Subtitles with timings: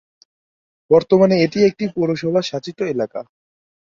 [0.91, 3.21] বর্তমানে এটি একটি পৌরসভা শাসিত এলাকা।